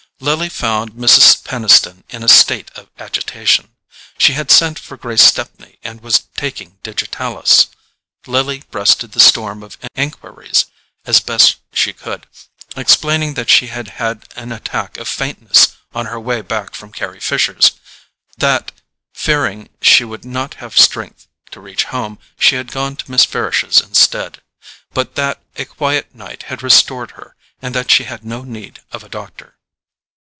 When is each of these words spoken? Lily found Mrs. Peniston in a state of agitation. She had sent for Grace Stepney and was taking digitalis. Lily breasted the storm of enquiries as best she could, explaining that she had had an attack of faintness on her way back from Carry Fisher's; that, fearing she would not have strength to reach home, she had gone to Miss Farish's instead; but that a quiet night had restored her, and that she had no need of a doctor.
Lily 0.23 0.49
found 0.49 0.91
Mrs. 0.93 1.43
Peniston 1.43 2.03
in 2.11 2.21
a 2.21 2.27
state 2.27 2.69
of 2.75 2.87
agitation. 2.99 3.73
She 4.19 4.33
had 4.33 4.51
sent 4.51 4.77
for 4.77 4.95
Grace 4.95 5.23
Stepney 5.23 5.79
and 5.83 5.99
was 6.01 6.25
taking 6.37 6.77
digitalis. 6.83 7.69
Lily 8.27 8.61
breasted 8.69 9.13
the 9.13 9.19
storm 9.19 9.63
of 9.63 9.79
enquiries 9.95 10.67
as 11.07 11.21
best 11.21 11.55
she 11.73 11.91
could, 11.91 12.27
explaining 12.75 13.33
that 13.33 13.49
she 13.49 13.65
had 13.67 13.87
had 13.97 14.27
an 14.35 14.51
attack 14.51 14.97
of 14.97 15.07
faintness 15.07 15.69
on 15.91 16.05
her 16.05 16.19
way 16.19 16.41
back 16.41 16.75
from 16.75 16.91
Carry 16.91 17.19
Fisher's; 17.19 17.71
that, 18.37 18.71
fearing 19.15 19.69
she 19.81 20.03
would 20.03 20.23
not 20.23 20.53
have 20.61 20.77
strength 20.77 21.25
to 21.49 21.59
reach 21.59 21.85
home, 21.85 22.19
she 22.37 22.57
had 22.57 22.71
gone 22.71 22.95
to 22.95 23.09
Miss 23.09 23.25
Farish's 23.25 23.81
instead; 23.81 24.39
but 24.93 25.15
that 25.15 25.41
a 25.55 25.65
quiet 25.65 26.13
night 26.13 26.43
had 26.43 26.61
restored 26.61 27.11
her, 27.17 27.35
and 27.59 27.73
that 27.73 27.89
she 27.89 28.03
had 28.03 28.23
no 28.23 28.43
need 28.43 28.81
of 28.91 29.03
a 29.03 29.09
doctor. 29.09 29.57